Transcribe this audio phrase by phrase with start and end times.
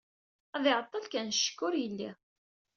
[0.55, 2.11] Ad iɛeṭṭel kan, ccekk ur yelli.